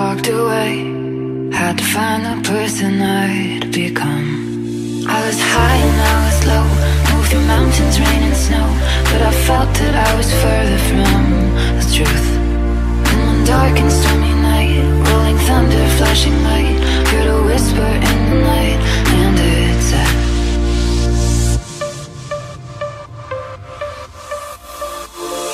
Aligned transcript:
walked 0.00 0.28
away. 0.28 0.72
Had 1.60 1.74
to 1.80 1.86
find 1.94 2.20
the 2.28 2.36
person 2.48 2.90
I'd 3.02 3.64
become. 3.82 4.28
I 5.16 5.18
was 5.26 5.38
high 5.52 5.80
and 5.88 5.98
I 6.12 6.16
was 6.26 6.38
low. 6.50 6.66
Moved 7.10 7.28
through 7.30 7.46
mountains, 7.56 7.96
rain 8.04 8.22
and 8.28 8.38
snow. 8.46 8.68
But 9.10 9.20
I 9.30 9.32
felt 9.46 9.70
that 9.80 9.94
I 10.08 10.10
was 10.18 10.28
further 10.42 10.80
from 10.88 11.22
the 11.78 11.86
truth. 11.96 12.28
In 13.12 13.18
one 13.30 13.42
dark 13.44 13.74
and 13.82 13.92
stormy 13.98 14.34
night 14.48 14.74
Rolling 15.08 15.40
thunder, 15.48 15.84
flashing 15.98 16.38
light. 16.48 16.78
Heard 17.10 17.28
a 17.36 17.38
whisper 17.48 17.90
in 18.10 18.18
the 18.30 18.38
night 18.52 18.80
And 19.20 19.36
it 19.52 19.78
said 19.88 20.12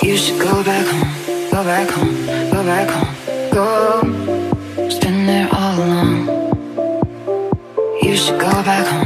You 0.07 0.15
should 0.23 0.41
go 0.49 0.55
back 0.71 0.87
home, 0.95 1.13
go 1.55 1.61
back 1.73 1.89
home, 1.97 2.17
go 2.55 2.61
back 2.71 2.89
home, 2.95 3.13
go 3.59 4.16
back 8.67 8.85
home. 8.89 9.06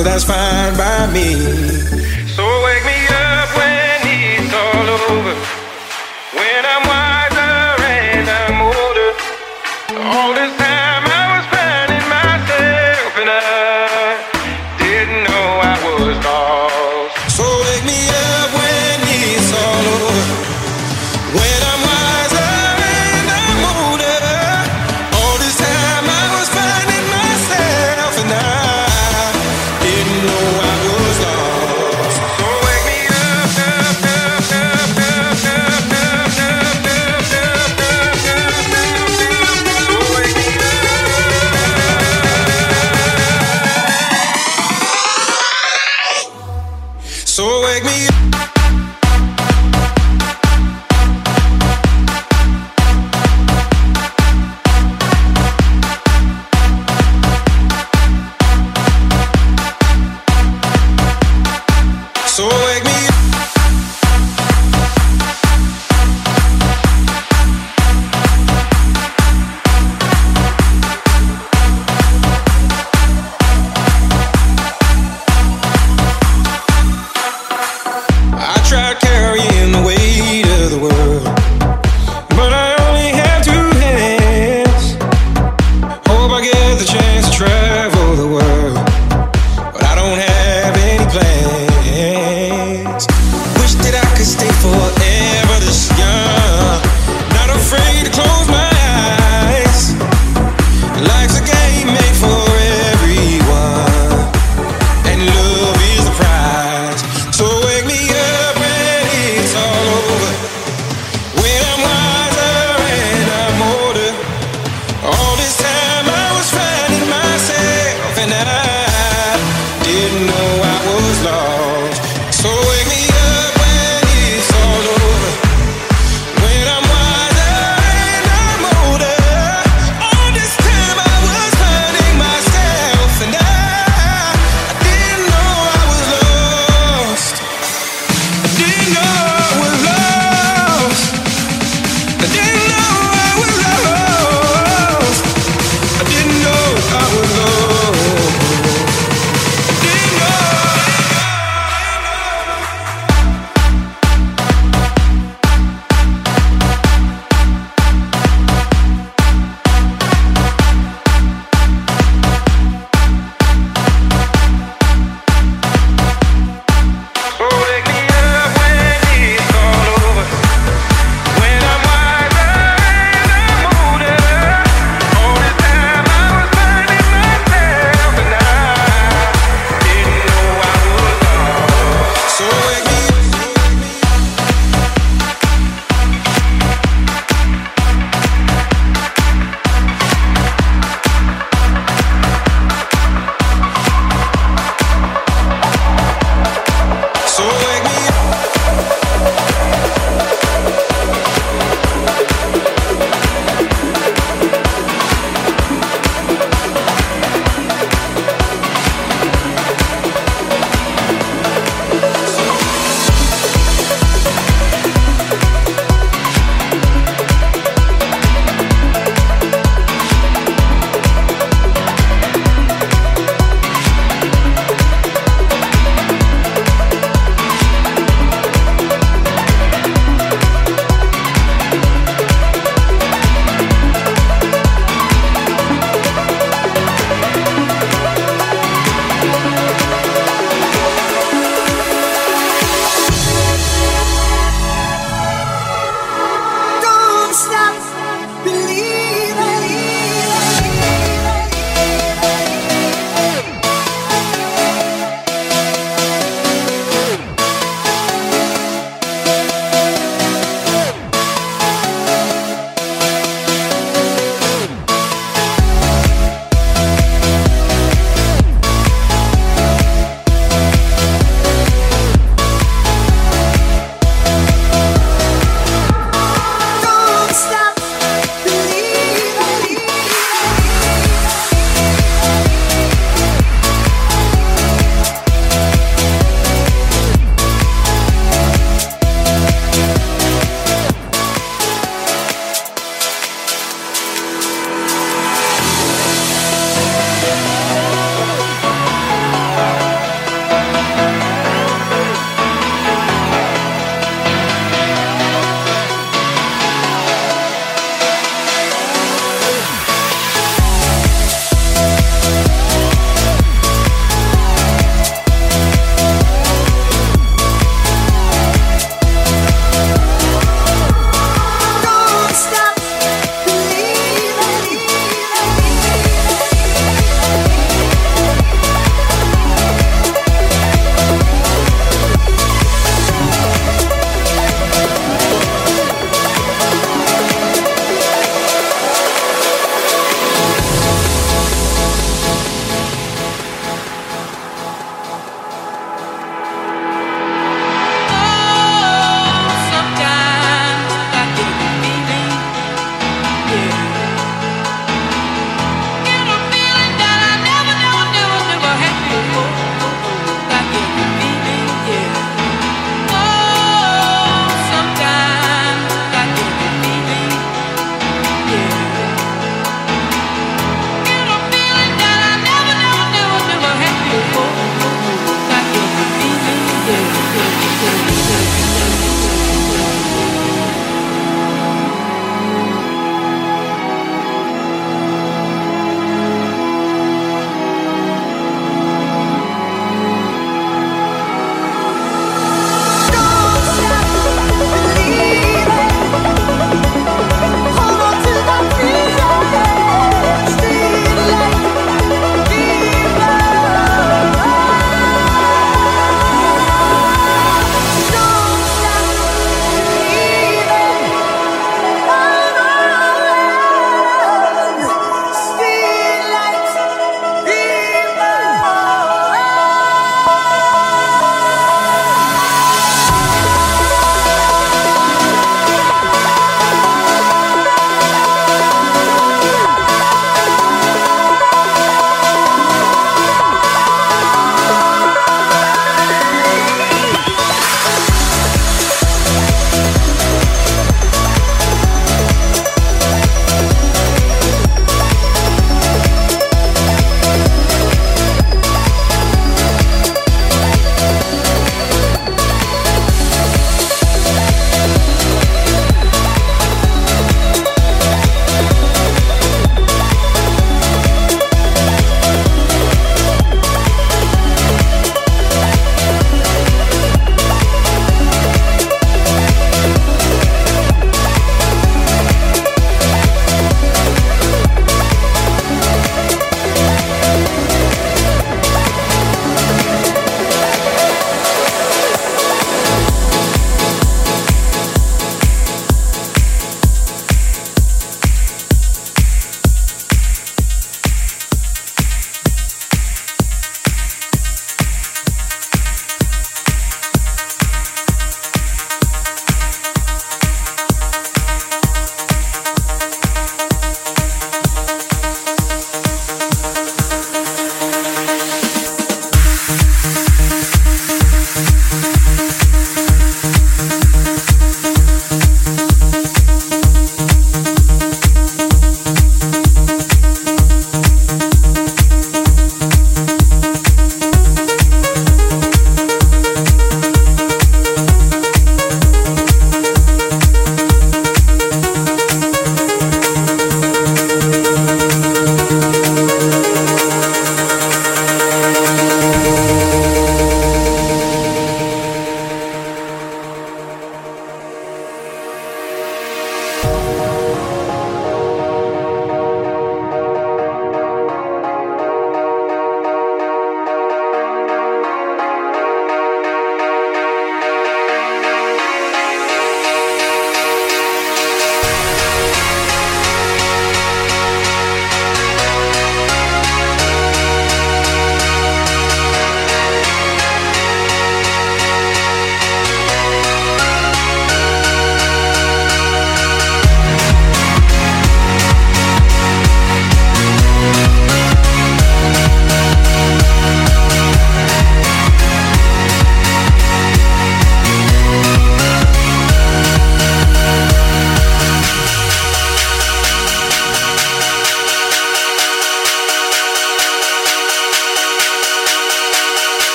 So 0.00 0.04
that's 0.04 0.24
fine 0.24 0.39